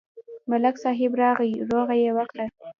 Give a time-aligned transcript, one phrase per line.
[0.49, 2.45] ملک صاحب راغی، روغه یې وکړه.